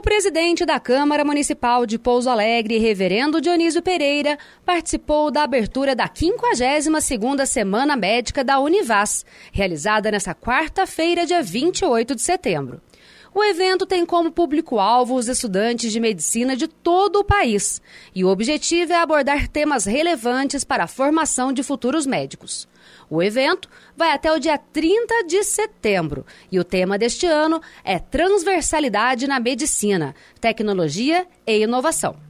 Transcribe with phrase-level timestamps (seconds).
[0.00, 6.08] O presidente da Câmara Municipal de Pouso Alegre, reverendo Dionísio Pereira, participou da abertura da
[6.08, 12.80] 52ª Semana Médica da Univas, realizada nesta quarta-feira, dia 28 de setembro.
[13.32, 17.80] O evento tem como público-alvo os estudantes de medicina de todo o país
[18.12, 22.68] e o objetivo é abordar temas relevantes para a formação de futuros médicos.
[23.08, 28.00] O evento vai até o dia 30 de setembro e o tema deste ano é
[28.00, 32.29] Transversalidade na Medicina, Tecnologia e Inovação.